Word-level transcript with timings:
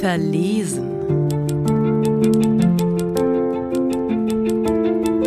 Verlesen. 0.00 0.90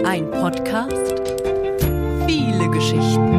Ein 0.04 0.32
Podcast. 0.32 1.22
Viele 2.26 2.70
Geschichten. 2.72 3.38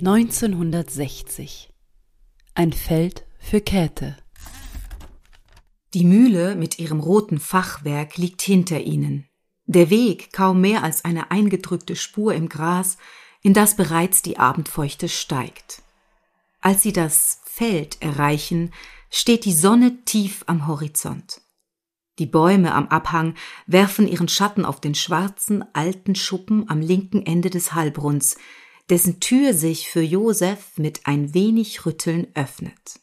Neunzehnhundertsechzig. 0.00 1.70
Ein 2.54 2.72
Feld 2.72 3.24
für 3.38 3.62
Käthe. 3.62 4.16
Die 5.94 6.04
Mühle 6.04 6.54
mit 6.54 6.78
ihrem 6.78 7.00
roten 7.00 7.40
Fachwerk 7.40 8.18
liegt 8.18 8.42
hinter 8.42 8.80
ihnen. 8.80 9.26
Der 9.64 9.90
Weg 9.90 10.32
kaum 10.32 10.60
mehr 10.60 10.82
als 10.82 11.04
eine 11.04 11.30
eingedrückte 11.30 11.96
Spur 11.96 12.34
im 12.34 12.48
Gras, 12.48 12.98
in 13.42 13.54
das 13.54 13.76
bereits 13.76 14.22
die 14.22 14.38
Abendfeuchte 14.38 15.08
steigt. 15.08 15.82
Als 16.60 16.82
sie 16.82 16.92
das 16.92 17.40
Feld 17.44 18.02
erreichen, 18.02 18.72
steht 19.10 19.44
die 19.44 19.52
Sonne 19.52 20.04
tief 20.04 20.44
am 20.46 20.66
Horizont. 20.66 21.40
Die 22.18 22.26
Bäume 22.26 22.74
am 22.74 22.88
Abhang 22.88 23.34
werfen 23.66 24.08
ihren 24.08 24.28
Schatten 24.28 24.64
auf 24.64 24.80
den 24.80 24.94
schwarzen, 24.94 25.64
alten 25.72 26.14
Schuppen 26.14 26.68
am 26.68 26.80
linken 26.80 27.24
Ende 27.24 27.48
des 27.48 27.74
Hallbrunns, 27.74 28.36
dessen 28.90 29.20
Tür 29.20 29.54
sich 29.54 29.88
für 29.88 30.02
Josef 30.02 30.76
mit 30.76 31.06
ein 31.06 31.32
wenig 31.32 31.86
Rütteln 31.86 32.26
öffnet. 32.34 33.00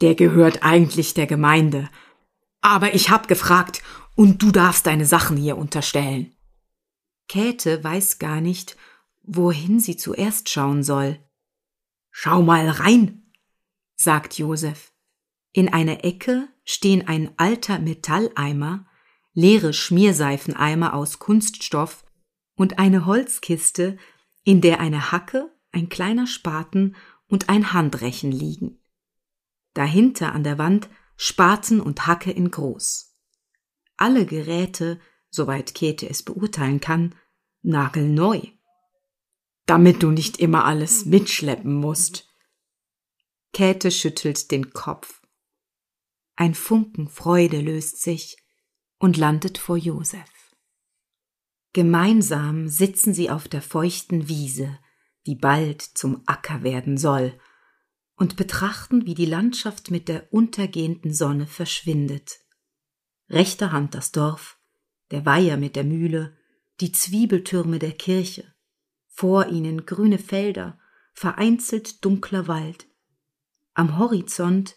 Der 0.00 0.14
gehört 0.14 0.62
eigentlich 0.62 1.14
der 1.14 1.26
Gemeinde. 1.26 1.88
Aber 2.60 2.94
ich 2.94 3.10
hab 3.10 3.28
gefragt, 3.28 3.82
und 4.14 4.42
du 4.42 4.50
darfst 4.50 4.86
deine 4.86 5.06
Sachen 5.06 5.36
hier 5.36 5.56
unterstellen. 5.58 6.34
Käthe 7.28 7.84
weiß 7.84 8.18
gar 8.18 8.40
nicht, 8.40 8.76
wohin 9.22 9.78
sie 9.78 9.96
zuerst 9.96 10.48
schauen 10.48 10.82
soll. 10.82 11.20
Schau 12.10 12.42
mal 12.42 12.68
rein, 12.68 13.30
sagt 13.94 14.38
Josef. 14.38 14.92
In 15.52 15.72
einer 15.72 16.04
Ecke 16.04 16.48
stehen 16.64 17.06
ein 17.06 17.30
alter 17.36 17.78
Metalleimer, 17.78 18.86
leere 19.32 19.72
Schmierseifeneimer 19.72 20.94
aus 20.94 21.18
Kunststoff 21.18 22.04
und 22.56 22.78
eine 22.78 23.04
Holzkiste, 23.06 23.98
in 24.44 24.60
der 24.60 24.80
eine 24.80 25.12
Hacke, 25.12 25.50
ein 25.72 25.88
kleiner 25.88 26.26
Spaten 26.26 26.96
und 27.26 27.48
ein 27.48 27.72
Handrechen 27.72 28.32
liegen. 28.32 28.80
Dahinter 29.76 30.32
an 30.32 30.42
der 30.42 30.56
Wand 30.56 30.88
Spaten 31.18 31.82
und 31.82 32.06
Hacke 32.06 32.30
in 32.30 32.50
groß. 32.50 33.14
Alle 33.98 34.24
Geräte, 34.24 34.98
soweit 35.28 35.74
Käthe 35.74 36.08
es 36.08 36.22
beurteilen 36.22 36.80
kann, 36.80 37.14
nagelneu. 37.60 38.40
Damit 39.66 40.02
du 40.02 40.10
nicht 40.10 40.38
immer 40.38 40.64
alles 40.64 41.04
mitschleppen 41.04 41.74
musst. 41.74 42.26
Käthe 43.52 43.90
schüttelt 43.90 44.50
den 44.50 44.70
Kopf. 44.70 45.20
Ein 46.36 46.54
Funken 46.54 47.08
Freude 47.08 47.60
löst 47.60 48.00
sich 48.00 48.38
und 48.98 49.18
landet 49.18 49.58
vor 49.58 49.76
Josef. 49.76 50.54
Gemeinsam 51.74 52.68
sitzen 52.68 53.12
sie 53.12 53.28
auf 53.28 53.46
der 53.46 53.60
feuchten 53.60 54.26
Wiese, 54.26 54.78
die 55.26 55.34
bald 55.34 55.82
zum 55.82 56.22
Acker 56.24 56.62
werden 56.62 56.96
soll, 56.96 57.38
und 58.16 58.36
betrachten, 58.36 59.06
wie 59.06 59.14
die 59.14 59.26
Landschaft 59.26 59.90
mit 59.90 60.08
der 60.08 60.32
untergehenden 60.32 61.12
Sonne 61.12 61.46
verschwindet. 61.46 62.40
Rechter 63.28 63.72
Hand 63.72 63.94
das 63.94 64.12
Dorf, 64.12 64.58
der 65.10 65.26
Weiher 65.26 65.56
mit 65.56 65.76
der 65.76 65.84
Mühle, 65.84 66.36
die 66.80 66.92
Zwiebeltürme 66.92 67.78
der 67.78 67.92
Kirche, 67.92 68.44
vor 69.08 69.48
ihnen 69.48 69.86
grüne 69.86 70.18
Felder, 70.18 70.78
vereinzelt 71.12 72.04
dunkler 72.04 72.48
Wald. 72.48 72.86
Am 73.74 73.98
Horizont 73.98 74.76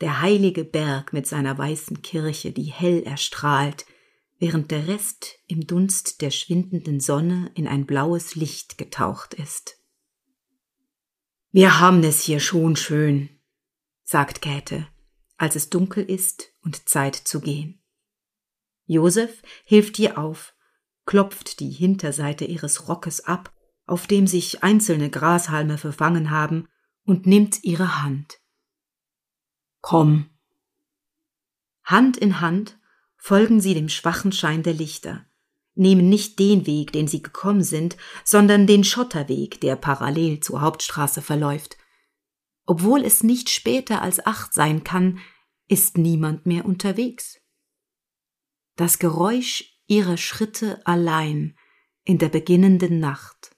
der 0.00 0.20
heilige 0.20 0.64
Berg 0.64 1.12
mit 1.12 1.26
seiner 1.26 1.56
weißen 1.58 2.02
Kirche, 2.02 2.52
die 2.52 2.64
hell 2.64 3.02
erstrahlt, 3.02 3.84
während 4.38 4.70
der 4.70 4.86
Rest 4.86 5.38
im 5.46 5.66
Dunst 5.66 6.22
der 6.22 6.30
schwindenden 6.30 7.00
Sonne 7.00 7.50
in 7.54 7.66
ein 7.66 7.86
blaues 7.86 8.36
Licht 8.36 8.78
getaucht 8.78 9.34
ist. 9.34 9.77
Wir 11.50 11.80
haben 11.80 12.04
es 12.04 12.20
hier 12.20 12.40
schon 12.40 12.76
schön, 12.76 13.30
sagt 14.04 14.42
Käthe, 14.42 14.86
als 15.38 15.56
es 15.56 15.70
dunkel 15.70 16.04
ist 16.04 16.52
und 16.60 16.88
Zeit 16.88 17.14
zu 17.14 17.40
gehen. 17.40 17.82
Josef 18.84 19.42
hilft 19.64 19.98
ihr 19.98 20.18
auf, 20.18 20.54
klopft 21.06 21.60
die 21.60 21.70
Hinterseite 21.70 22.44
ihres 22.44 22.88
Rockes 22.88 23.24
ab, 23.24 23.54
auf 23.86 24.06
dem 24.06 24.26
sich 24.26 24.62
einzelne 24.62 25.08
Grashalme 25.08 25.78
verfangen 25.78 26.30
haben, 26.30 26.68
und 27.04 27.26
nimmt 27.26 27.64
ihre 27.64 28.02
Hand. 28.02 28.40
Komm. 29.80 30.28
Hand 31.82 32.18
in 32.18 32.42
Hand 32.42 32.78
folgen 33.16 33.62
sie 33.62 33.72
dem 33.72 33.88
schwachen 33.88 34.32
Schein 34.32 34.62
der 34.62 34.74
Lichter, 34.74 35.24
nehmen 35.78 36.08
nicht 36.08 36.38
den 36.38 36.66
Weg, 36.66 36.92
den 36.92 37.08
sie 37.08 37.22
gekommen 37.22 37.62
sind, 37.62 37.96
sondern 38.24 38.66
den 38.66 38.84
Schotterweg, 38.84 39.60
der 39.60 39.76
parallel 39.76 40.40
zur 40.40 40.60
Hauptstraße 40.60 41.22
verläuft. 41.22 41.76
Obwohl 42.66 43.04
es 43.04 43.22
nicht 43.22 43.48
später 43.48 44.02
als 44.02 44.24
acht 44.26 44.52
sein 44.52 44.84
kann, 44.84 45.20
ist 45.68 45.96
niemand 45.96 46.46
mehr 46.46 46.64
unterwegs. 46.64 47.40
Das 48.76 48.98
Geräusch 48.98 49.80
ihrer 49.86 50.16
Schritte 50.16 50.86
allein 50.86 51.56
in 52.04 52.18
der 52.18 52.28
beginnenden 52.28 53.00
Nacht. 53.00 53.56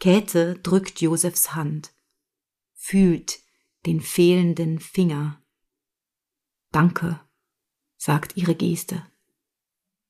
Käthe 0.00 0.58
drückt 0.62 1.00
Josefs 1.00 1.54
Hand, 1.54 1.92
fühlt 2.74 3.40
den 3.86 4.00
fehlenden 4.00 4.80
Finger. 4.80 5.42
Danke, 6.70 7.20
sagt 7.96 8.36
ihre 8.36 8.54
Geste. 8.54 9.06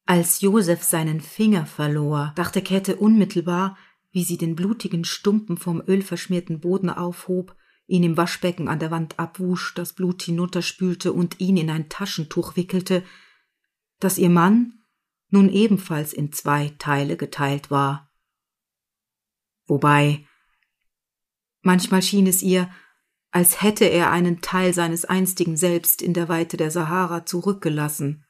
Als 0.05 0.41
Josef 0.41 0.83
seinen 0.83 1.21
Finger 1.21 1.67
verlor, 1.67 2.33
dachte 2.37 2.61
Käthe 2.61 2.97
unmittelbar, 2.97 3.77
wie 4.11 4.25
sie 4.25 4.37
den 4.37 4.57
blutigen 4.57 5.05
Stumpen 5.05 5.57
vom 5.57 5.83
ölverschmierten 5.87 6.61
Boden 6.61 6.91
aufhob, 6.91 7.57
ihn 7.87 8.03
im 8.03 8.17
Waschbecken 8.17 8.69
an 8.69 8.79
der 8.79 8.91
Wand 8.91 9.19
abwusch, 9.19 9.75
das 9.75 9.93
Blut 9.95 10.23
hinunterspülte 10.23 11.13
und 11.13 11.41
ihn 11.41 11.57
in 11.57 11.71
ein 11.71 11.89
Taschentuch 11.89 12.57
wickelte, 12.57 13.03
dass 14.01 14.19
ihr 14.19 14.31
Mann 14.31 14.85
nun 15.31 15.49
ebenfalls 15.49 16.13
in 16.13 16.33
zwei 16.33 16.75
Teile 16.79 17.17
geteilt 17.17 17.71
war. 17.71 18.11
Wobei 19.67 20.27
manchmal 21.63 22.03
schien 22.03 22.27
es 22.27 22.43
ihr, 22.43 22.71
als 23.31 23.63
hätte 23.63 23.87
er 23.87 24.11
einen 24.11 24.43
Teil 24.43 24.75
seines 24.75 25.07
einstigen 25.07 25.57
Selbst 25.57 26.03
in 26.03 26.13
der 26.13 26.29
Weite 26.29 26.59
der 26.59 26.71
Sahara 26.71 27.25
zurückgelassen. 27.25 28.27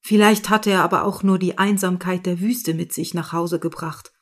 Vielleicht 0.00 0.48
hatte 0.48 0.70
er 0.70 0.82
aber 0.82 1.04
auch 1.04 1.22
nur 1.22 1.38
die 1.38 1.58
Einsamkeit 1.58 2.26
der 2.26 2.40
Wüste 2.40 2.74
mit 2.74 2.92
sich 2.92 3.14
nach 3.14 3.32
Hause 3.32 3.60
gebracht. 3.60 4.12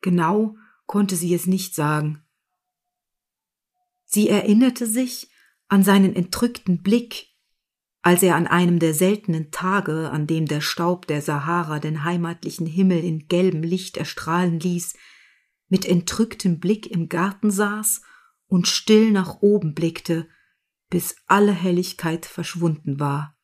Genau 0.00 0.56
konnte 0.86 1.16
sie 1.16 1.34
es 1.34 1.46
nicht 1.46 1.74
sagen. 1.74 2.22
Sie 4.04 4.28
erinnerte 4.28 4.86
sich 4.86 5.30
an 5.68 5.82
seinen 5.82 6.16
entrückten 6.16 6.82
Blick, 6.82 7.26
als 8.00 8.22
er 8.22 8.36
an 8.36 8.46
einem 8.46 8.78
der 8.78 8.94
seltenen 8.94 9.50
Tage, 9.50 10.10
an 10.10 10.26
dem 10.26 10.46
der 10.46 10.62
Staub 10.62 11.06
der 11.06 11.20
Sahara 11.20 11.78
den 11.78 12.04
heimatlichen 12.04 12.66
Himmel 12.66 13.04
in 13.04 13.28
gelbem 13.28 13.62
Licht 13.62 13.98
erstrahlen 13.98 14.58
ließ, 14.58 14.94
mit 15.68 15.84
entrücktem 15.84 16.58
Blick 16.58 16.86
im 16.86 17.10
Garten 17.10 17.50
saß 17.50 18.00
und 18.46 18.66
still 18.66 19.10
nach 19.10 19.42
oben 19.42 19.74
blickte, 19.74 20.26
bis 20.88 21.16
alle 21.26 21.52
Helligkeit 21.52 22.24
verschwunden 22.24 22.98
war. 22.98 23.37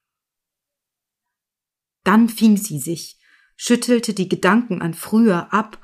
Dann 2.04 2.28
fing 2.28 2.56
sie 2.56 2.78
sich, 2.78 3.18
schüttelte 3.56 4.14
die 4.14 4.28
Gedanken 4.28 4.82
an 4.82 4.94
früher 4.94 5.52
ab 5.52 5.80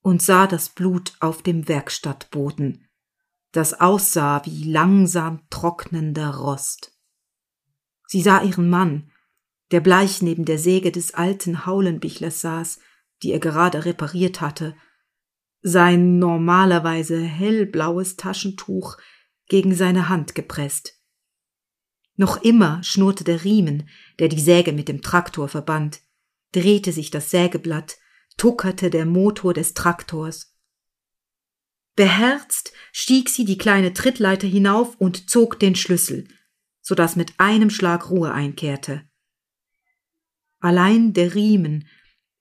und 0.00 0.22
sah 0.22 0.46
das 0.46 0.68
Blut 0.68 1.14
auf 1.20 1.42
dem 1.42 1.68
Werkstattboden, 1.68 2.88
das 3.52 3.80
aussah 3.80 4.44
wie 4.44 4.70
langsam 4.70 5.48
trocknender 5.50 6.36
Rost. 6.36 6.92
Sie 8.06 8.22
sah 8.22 8.42
ihren 8.42 8.68
Mann, 8.68 9.10
der 9.72 9.80
bleich 9.80 10.22
neben 10.22 10.44
der 10.44 10.58
Säge 10.58 10.92
des 10.92 11.14
alten 11.14 11.66
Haulenbichlers 11.66 12.40
saß, 12.40 12.78
die 13.22 13.32
er 13.32 13.40
gerade 13.40 13.84
repariert 13.84 14.40
hatte, 14.40 14.76
sein 15.62 16.18
normalerweise 16.18 17.20
hellblaues 17.20 18.16
Taschentuch 18.16 18.96
gegen 19.48 19.74
seine 19.74 20.08
Hand 20.08 20.34
gepresst. 20.34 20.95
Noch 22.16 22.42
immer 22.42 22.82
schnurrte 22.82 23.24
der 23.24 23.44
Riemen, 23.44 23.88
der 24.18 24.28
die 24.28 24.40
Säge 24.40 24.72
mit 24.72 24.88
dem 24.88 25.02
Traktor 25.02 25.48
verband, 25.48 26.00
drehte 26.52 26.92
sich 26.92 27.10
das 27.10 27.30
Sägeblatt, 27.30 27.98
tuckerte 28.36 28.90
der 28.90 29.06
Motor 29.06 29.54
des 29.54 29.74
Traktors. 29.74 30.54
Beherzt 31.94 32.72
stieg 32.92 33.28
sie 33.28 33.44
die 33.44 33.58
kleine 33.58 33.92
Trittleiter 33.92 34.46
hinauf 34.46 34.96
und 34.96 35.30
zog 35.30 35.58
den 35.58 35.74
Schlüssel. 35.74 36.26
so 36.86 36.94
dass 36.94 37.16
mit 37.16 37.34
einem 37.38 37.68
Schlag 37.68 38.10
Ruhe 38.10 38.32
einkehrte. 38.32 39.10
Allein 40.60 41.14
der 41.14 41.34
Riemen 41.34 41.88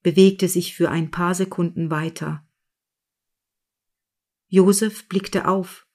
bewegte 0.03 0.47
sich 0.47 0.75
für 0.75 0.91
ein 0.91 1.09
paar 1.09 1.33
Sekunden 1.33 1.89
weiter. 1.89 2.47
Josef 4.45 5.07
blickte 5.07 5.47
auf. 5.47 5.87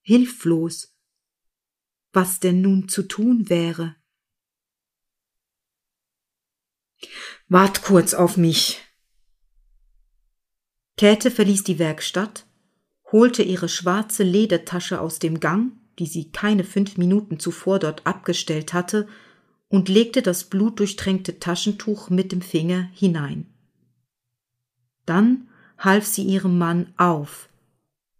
Hilflos. 0.00 0.97
Was 2.20 2.40
denn 2.40 2.62
nun 2.62 2.88
zu 2.88 3.04
tun 3.04 3.48
wäre? 3.48 3.94
Wart 7.46 7.82
kurz 7.82 8.12
auf 8.12 8.36
mich. 8.36 8.82
Käthe 10.96 11.30
verließ 11.30 11.62
die 11.62 11.78
Werkstatt, 11.78 12.44
holte 13.12 13.44
ihre 13.44 13.68
schwarze 13.68 14.24
Ledertasche 14.24 15.00
aus 15.00 15.20
dem 15.20 15.38
Gang, 15.38 15.74
die 16.00 16.06
sie 16.06 16.32
keine 16.32 16.64
fünf 16.64 16.96
Minuten 16.96 17.38
zuvor 17.38 17.78
dort 17.78 18.04
abgestellt 18.04 18.72
hatte, 18.72 19.06
und 19.68 19.88
legte 19.88 20.20
das 20.20 20.42
blutdurchtränkte 20.42 21.38
Taschentuch 21.38 22.10
mit 22.10 22.32
dem 22.32 22.42
Finger 22.42 22.90
hinein. 22.94 23.46
Dann 25.06 25.48
half 25.78 26.04
sie 26.04 26.24
ihrem 26.24 26.58
Mann 26.58 26.92
auf, 26.96 27.48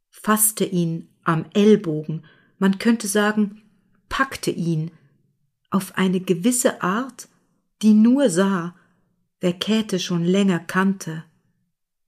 fasste 0.08 0.64
ihn 0.64 1.08
am 1.24 1.46
Ellbogen, 1.52 2.24
man 2.58 2.78
könnte 2.78 3.08
sagen, 3.08 3.64
packte 4.08 4.50
ihn, 4.50 4.90
auf 5.70 5.96
eine 5.96 6.20
gewisse 6.20 6.82
Art, 6.82 7.28
die 7.82 7.92
nur 7.92 8.30
sah, 8.30 8.74
wer 9.40 9.52
Käthe 9.52 9.98
schon 9.98 10.24
länger 10.24 10.58
kannte, 10.58 11.24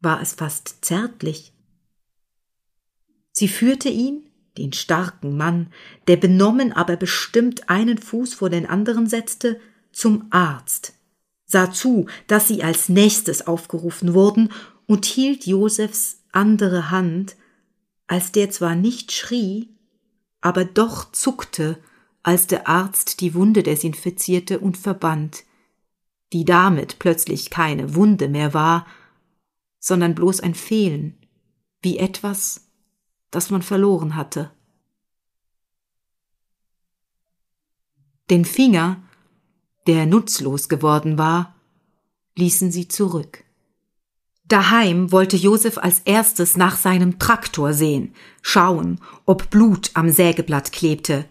war 0.00 0.20
es 0.20 0.32
fast 0.34 0.84
zärtlich. 0.84 1.52
Sie 3.32 3.48
führte 3.48 3.88
ihn, 3.88 4.26
den 4.58 4.72
starken 4.72 5.36
Mann, 5.36 5.72
der 6.08 6.16
benommen 6.16 6.72
aber 6.72 6.96
bestimmt 6.96 7.68
einen 7.68 7.98
Fuß 7.98 8.34
vor 8.34 8.50
den 8.50 8.66
anderen 8.66 9.06
setzte, 9.06 9.60
zum 9.92 10.26
Arzt, 10.30 10.94
sah 11.46 11.70
zu, 11.70 12.06
dass 12.26 12.48
sie 12.48 12.62
als 12.62 12.88
nächstes 12.88 13.46
aufgerufen 13.46 14.14
wurden 14.14 14.52
und 14.86 15.04
hielt 15.04 15.46
Josefs 15.46 16.22
andere 16.32 16.90
Hand, 16.90 17.36
als 18.06 18.32
der 18.32 18.50
zwar 18.50 18.74
nicht 18.74 19.12
schrie, 19.12 19.68
aber 20.40 20.64
doch 20.64 21.12
zuckte, 21.12 21.78
als 22.22 22.46
der 22.46 22.68
Arzt 22.68 23.20
die 23.20 23.34
Wunde 23.34 23.62
desinfizierte 23.62 24.58
und 24.60 24.76
verband, 24.76 25.44
die 26.32 26.44
damit 26.44 26.98
plötzlich 26.98 27.50
keine 27.50 27.94
Wunde 27.94 28.28
mehr 28.28 28.54
war, 28.54 28.86
sondern 29.78 30.14
bloß 30.14 30.40
ein 30.40 30.54
Fehlen, 30.54 31.18
wie 31.82 31.98
etwas, 31.98 32.68
das 33.30 33.50
man 33.50 33.62
verloren 33.62 34.14
hatte. 34.14 34.50
Den 38.28 38.44
Finger, 38.44 39.02
der 39.86 40.06
nutzlos 40.06 40.68
geworden 40.68 41.18
war, 41.18 41.56
ließen 42.36 42.70
sie 42.70 42.86
zurück. 42.86 43.44
Daheim 44.44 45.12
wollte 45.12 45.36
Josef 45.36 45.78
als 45.78 46.00
erstes 46.00 46.56
nach 46.56 46.76
seinem 46.76 47.18
Traktor 47.18 47.72
sehen, 47.72 48.14
schauen, 48.42 49.00
ob 49.24 49.50
Blut 49.50 49.90
am 49.94 50.10
Sägeblatt 50.10 50.72
klebte. 50.72 51.24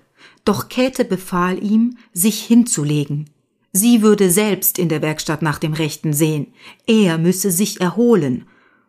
Doch 0.46 0.70
Käthe 0.70 1.06
befahl 1.06 1.64
ihm, 1.64 1.98
sich 2.14 2.42
hinzulegen. 2.44 3.30
Sie 3.72 4.02
würde 4.02 4.32
selbst 4.32 4.80
in 4.80 4.90
der 4.90 5.02
Werkstatt 5.02 5.42
nach 5.42 5.60
dem 5.60 5.74
Rechten 5.74 6.14
sehen. 6.14 6.54
Er 6.88 7.18
müsse 7.18 7.52
sich 7.52 7.82
erholen 7.82 8.48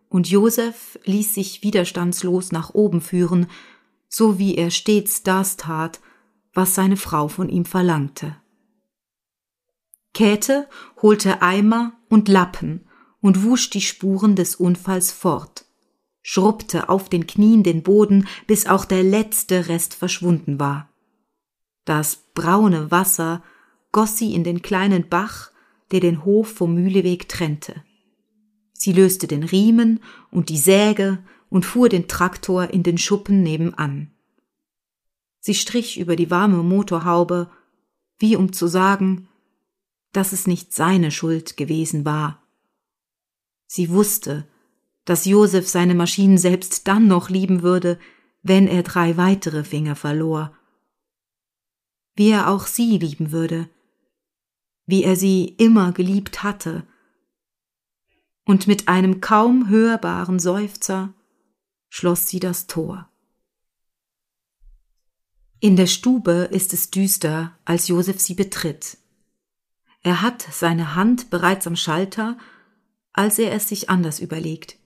und 0.08 0.28
Josef 0.28 0.98
ließ 1.04 1.34
sich 1.34 1.62
widerstandslos 1.62 2.52
nach 2.52 2.74
oben 2.74 3.00
führen, 3.00 3.46
so 4.08 4.38
wie 4.38 4.56
er 4.56 4.70
stets 4.70 5.22
das 5.22 5.56
tat, 5.56 6.00
was 6.52 6.74
seine 6.74 6.96
Frau 6.96 7.28
von 7.28 7.48
ihm 7.48 7.64
verlangte. 7.64 8.36
Käthe 10.12 10.68
holte 11.00 11.42
Eimer 11.42 11.92
und 12.08 12.28
Lappen 12.28 12.88
und 13.20 13.44
wusch 13.44 13.70
die 13.70 13.80
Spuren 13.80 14.34
des 14.34 14.56
Unfalls 14.56 15.12
fort, 15.12 15.64
schrubbte 16.22 16.88
auf 16.88 17.08
den 17.08 17.28
Knien 17.28 17.62
den 17.62 17.84
Boden, 17.84 18.26
bis 18.48 18.66
auch 18.66 18.84
der 18.84 19.04
letzte 19.04 19.68
Rest 19.68 19.94
verschwunden 19.94 20.58
war. 20.58 20.89
Das 21.90 22.18
braune 22.34 22.92
Wasser 22.92 23.42
goss 23.90 24.16
sie 24.16 24.32
in 24.32 24.44
den 24.44 24.62
kleinen 24.62 25.08
Bach, 25.08 25.50
der 25.90 25.98
den 25.98 26.24
Hof 26.24 26.46
vom 26.46 26.72
Mühleweg 26.72 27.28
trennte. 27.28 27.82
Sie 28.72 28.92
löste 28.92 29.26
den 29.26 29.42
Riemen 29.42 29.98
und 30.30 30.50
die 30.50 30.56
Säge 30.56 31.18
und 31.48 31.66
fuhr 31.66 31.88
den 31.88 32.06
Traktor 32.06 32.70
in 32.70 32.84
den 32.84 32.96
Schuppen 32.96 33.42
nebenan. 33.42 34.12
Sie 35.40 35.56
strich 35.56 35.98
über 35.98 36.14
die 36.14 36.30
warme 36.30 36.62
Motorhaube, 36.62 37.50
wie 38.20 38.36
um 38.36 38.52
zu 38.52 38.68
sagen, 38.68 39.26
dass 40.12 40.32
es 40.32 40.46
nicht 40.46 40.72
seine 40.72 41.10
Schuld 41.10 41.56
gewesen 41.56 42.04
war. 42.04 42.40
Sie 43.66 43.90
wusste, 43.90 44.46
dass 45.04 45.24
Josef 45.24 45.68
seine 45.68 45.96
Maschinen 45.96 46.38
selbst 46.38 46.86
dann 46.86 47.08
noch 47.08 47.30
lieben 47.30 47.62
würde, 47.62 47.98
wenn 48.44 48.68
er 48.68 48.84
drei 48.84 49.16
weitere 49.16 49.64
Finger 49.64 49.96
verlor. 49.96 50.56
Wie 52.20 52.32
er 52.32 52.50
auch 52.50 52.66
sie 52.66 52.98
lieben 52.98 53.32
würde, 53.32 53.70
wie 54.84 55.04
er 55.04 55.16
sie 55.16 55.46
immer 55.56 55.92
geliebt 55.92 56.42
hatte, 56.42 56.86
und 58.44 58.66
mit 58.66 58.88
einem 58.88 59.22
kaum 59.22 59.70
hörbaren 59.70 60.38
Seufzer 60.38 61.14
schloss 61.88 62.28
sie 62.28 62.38
das 62.38 62.66
Tor. 62.66 63.08
In 65.60 65.76
der 65.76 65.86
Stube 65.86 66.50
ist 66.52 66.74
es 66.74 66.90
düster, 66.90 67.58
als 67.64 67.88
Josef 67.88 68.20
sie 68.20 68.34
betritt. 68.34 68.98
Er 70.02 70.20
hat 70.20 70.42
seine 70.42 70.94
Hand 70.94 71.30
bereits 71.30 71.66
am 71.66 71.74
Schalter, 71.74 72.36
als 73.14 73.38
er 73.38 73.50
es 73.52 73.66
sich 73.66 73.88
anders 73.88 74.20
überlegt. 74.20 74.76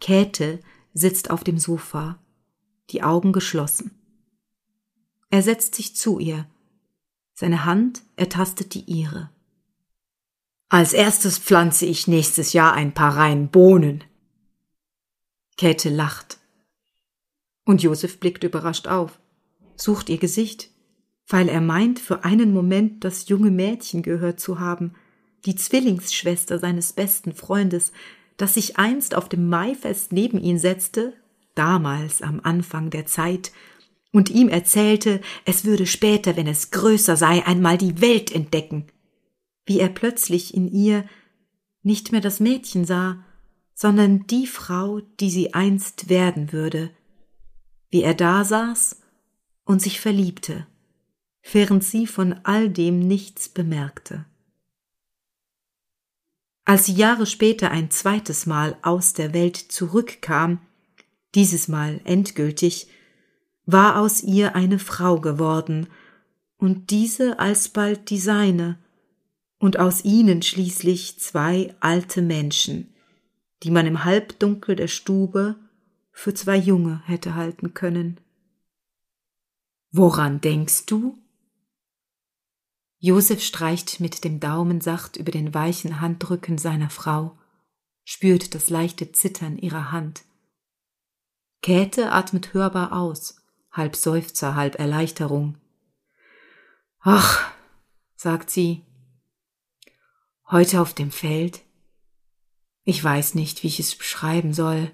Käthe 0.00 0.58
sitzt 0.92 1.30
auf 1.30 1.44
dem 1.44 1.58
Sofa, 1.60 2.18
die 2.90 3.04
Augen 3.04 3.32
geschlossen. 3.32 3.99
Er 5.30 5.42
setzt 5.42 5.76
sich 5.76 5.94
zu 5.94 6.18
ihr. 6.18 6.46
Seine 7.34 7.64
Hand 7.64 8.02
ertastet 8.16 8.74
die 8.74 8.84
ihre. 8.84 9.30
Als 10.68 10.92
erstes 10.92 11.38
pflanze 11.38 11.86
ich 11.86 12.06
nächstes 12.06 12.52
Jahr 12.52 12.74
ein 12.74 12.92
paar 12.92 13.16
Reihen 13.16 13.48
Bohnen. 13.48 14.04
Käthe 15.56 15.88
lacht. 15.88 16.38
Und 17.64 17.82
Josef 17.82 18.18
blickt 18.18 18.44
überrascht 18.44 18.88
auf, 18.88 19.20
sucht 19.76 20.08
ihr 20.08 20.18
Gesicht, 20.18 20.70
weil 21.28 21.48
er 21.48 21.60
meint, 21.60 22.00
für 22.00 22.24
einen 22.24 22.52
Moment 22.52 23.04
das 23.04 23.28
junge 23.28 23.50
Mädchen 23.50 24.02
gehört 24.02 24.40
zu 24.40 24.58
haben, 24.58 24.94
die 25.44 25.54
Zwillingsschwester 25.54 26.58
seines 26.58 26.92
besten 26.92 27.34
Freundes, 27.34 27.92
das 28.36 28.54
sich 28.54 28.78
einst 28.78 29.14
auf 29.14 29.28
dem 29.28 29.48
Maifest 29.48 30.12
neben 30.12 30.40
ihn 30.40 30.58
setzte, 30.58 31.14
damals 31.54 32.22
am 32.22 32.40
Anfang 32.42 32.90
der 32.90 33.06
Zeit, 33.06 33.52
und 34.12 34.30
ihm 34.30 34.48
erzählte, 34.48 35.20
es 35.44 35.64
würde 35.64 35.86
später, 35.86 36.36
wenn 36.36 36.46
es 36.46 36.70
größer 36.70 37.16
sei, 37.16 37.44
einmal 37.46 37.78
die 37.78 38.00
Welt 38.00 38.32
entdecken 38.32 38.86
wie 39.70 39.78
er 39.78 39.88
plötzlich 39.88 40.52
in 40.52 40.66
ihr 40.66 41.08
nicht 41.84 42.10
mehr 42.10 42.20
das 42.20 42.40
Mädchen 42.40 42.84
sah, 42.84 43.24
sondern 43.72 44.26
die 44.26 44.48
Frau, 44.48 45.00
die 45.20 45.30
sie 45.30 45.54
einst 45.54 46.08
werden 46.08 46.52
würde, 46.52 46.90
wie 47.88 48.02
er 48.02 48.14
da 48.14 48.42
saß 48.44 49.00
und 49.64 49.80
sich 49.80 50.00
verliebte, 50.00 50.66
während 51.52 51.84
sie 51.84 52.08
von 52.08 52.32
all 52.42 52.68
dem 52.68 52.98
nichts 52.98 53.48
bemerkte. 53.48 54.26
Als 56.64 56.86
sie 56.86 56.94
Jahre 56.94 57.26
später 57.26 57.70
ein 57.70 57.92
zweites 57.92 58.46
Mal 58.46 58.76
aus 58.82 59.12
der 59.12 59.32
Welt 59.32 59.56
zurückkam, 59.56 60.60
dieses 61.36 61.68
Mal 61.68 62.00
endgültig, 62.02 62.88
war 63.72 63.98
aus 64.00 64.22
ihr 64.22 64.54
eine 64.54 64.78
Frau 64.78 65.20
geworden, 65.20 65.88
und 66.56 66.90
diese 66.90 67.38
alsbald 67.38 68.10
die 68.10 68.18
seine, 68.18 68.78
und 69.58 69.78
aus 69.78 70.04
ihnen 70.04 70.42
schließlich 70.42 71.18
zwei 71.18 71.74
alte 71.80 72.22
Menschen, 72.22 72.94
die 73.62 73.70
man 73.70 73.86
im 73.86 74.04
Halbdunkel 74.04 74.76
der 74.76 74.88
Stube 74.88 75.56
für 76.12 76.34
zwei 76.34 76.56
Junge 76.56 77.02
hätte 77.06 77.34
halten 77.34 77.74
können. 77.74 78.20
Woran 79.90 80.40
denkst 80.40 80.86
du? 80.86 81.18
Josef 82.98 83.42
streicht 83.42 84.00
mit 84.00 84.24
dem 84.24 84.40
Daumen 84.40 84.80
sacht 84.80 85.16
über 85.16 85.32
den 85.32 85.54
weichen 85.54 86.00
Handrücken 86.00 86.58
seiner 86.58 86.90
Frau, 86.90 87.38
spürt 88.04 88.54
das 88.54 88.70
leichte 88.70 89.12
Zittern 89.12 89.56
ihrer 89.56 89.90
Hand. 89.90 90.24
Käthe 91.62 92.12
atmet 92.12 92.54
hörbar 92.54 92.92
aus, 92.92 93.39
halb 93.70 93.96
Seufzer, 93.96 94.54
halb 94.54 94.76
Erleichterung. 94.76 95.56
Ach, 97.00 97.50
sagt 98.16 98.50
sie, 98.50 98.84
Heute 100.50 100.80
auf 100.80 100.94
dem 100.94 101.12
Feld? 101.12 101.62
Ich 102.82 103.04
weiß 103.04 103.36
nicht, 103.36 103.62
wie 103.62 103.68
ich 103.68 103.78
es 103.78 103.94
beschreiben 103.94 104.52
soll. 104.52 104.90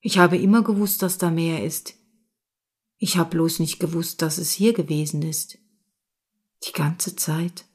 Ich 0.00 0.16
habe 0.16 0.38
immer 0.38 0.62
gewusst, 0.62 1.02
dass 1.02 1.18
da 1.18 1.30
mehr 1.30 1.62
ist. 1.62 1.94
Ich 2.96 3.18
hab 3.18 3.32
bloß 3.32 3.58
nicht 3.58 3.78
gewusst, 3.78 4.22
dass 4.22 4.38
es 4.38 4.52
hier 4.52 4.72
gewesen 4.72 5.20
ist. 5.20 5.58
Die 6.66 6.72
ganze 6.72 7.14
Zeit. 7.14 7.66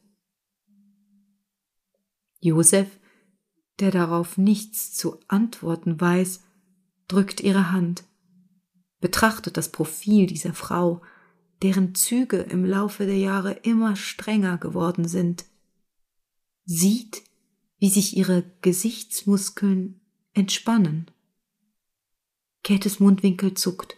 Josef, 2.39 2.87
der 3.79 3.91
darauf 3.91 4.39
nichts 4.39 4.93
zu 4.93 5.19
antworten 5.27 6.01
weiß, 6.01 6.41
drückt 7.07 7.41
ihre 7.41 7.71
Hand, 7.71 8.03
betrachtet 9.01 9.57
das 9.57 9.71
Profil 9.71 10.27
dieser 10.27 10.53
Frau, 10.53 11.01
deren 11.61 11.93
Züge 11.95 12.37
im 12.37 12.63
Laufe 12.63 13.05
der 13.05 13.17
Jahre 13.17 13.51
immer 13.51 13.95
strenger 13.95 14.57
geworden 14.57 15.07
sind, 15.07 15.45
sieht, 16.65 17.23
wie 17.79 17.89
sich 17.89 18.15
ihre 18.15 18.43
Gesichtsmuskeln 18.61 19.99
entspannen. 20.33 21.11
Käthes 22.63 22.99
Mundwinkel 22.99 23.55
zuckt. 23.55 23.97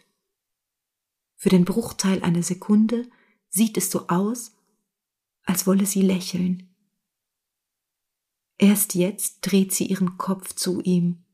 Für 1.35 1.49
den 1.49 1.65
Bruchteil 1.65 2.23
einer 2.23 2.43
Sekunde 2.43 3.05
sieht 3.49 3.77
es 3.77 3.91
so 3.91 4.07
aus, 4.07 4.55
als 5.43 5.67
wolle 5.67 5.85
sie 5.85 6.01
lächeln. 6.01 6.73
Erst 8.57 8.95
jetzt 8.95 9.41
dreht 9.41 9.73
sie 9.73 9.87
ihren 9.87 10.17
Kopf 10.17 10.53
zu 10.53 10.81
ihm. 10.81 11.25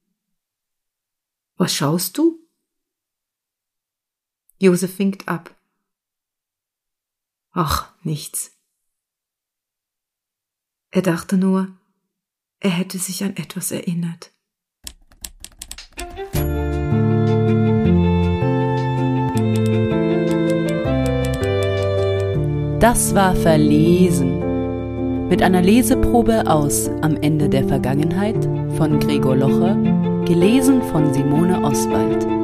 Was 1.57 1.75
schaust 1.75 2.17
du? 2.17 2.48
Josef 4.61 4.99
winkt 4.99 5.27
ab. 5.29 5.55
Ach, 7.51 7.93
nichts. 8.03 8.51
Er 10.91 11.01
dachte 11.01 11.37
nur, 11.37 11.69
er 12.59 12.71
hätte 12.71 12.97
sich 12.97 13.23
an 13.23 13.37
etwas 13.37 13.71
erinnert. 13.71 14.31
Das 22.81 23.15
war 23.15 23.35
Verlesen. 23.35 25.27
Mit 25.29 25.41
einer 25.41 25.61
Leseprobe 25.61 26.47
aus 26.47 26.89
Am 27.01 27.15
Ende 27.17 27.47
der 27.47 27.65
Vergangenheit 27.67 28.43
von 28.75 28.99
Gregor 28.99 29.37
Locher, 29.37 29.75
gelesen 30.25 30.81
von 30.81 31.13
Simone 31.13 31.63
Oswald. 31.63 32.38